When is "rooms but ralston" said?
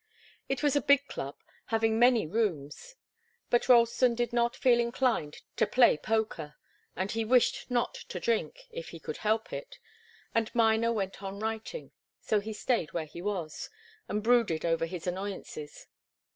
2.25-4.15